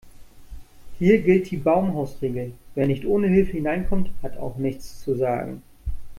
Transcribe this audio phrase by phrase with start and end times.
[0.97, 5.61] Hier gilt die Baumhausregel: Wer nicht ohne Hilfe hineinkommt, hat auch nichts zu sagen.